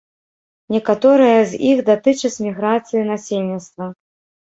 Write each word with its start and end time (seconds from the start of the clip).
Некаторыя 0.75 1.45
з 1.53 1.61
іх 1.73 1.85
датычаць 1.91 2.41
міграцыі 2.49 3.07
насельніцтва. 3.15 3.97